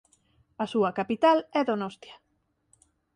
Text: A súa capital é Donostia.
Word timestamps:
A 0.63 0.65
súa 0.73 0.91
capital 0.99 1.37
é 1.59 1.61
Donostia. 1.69 2.15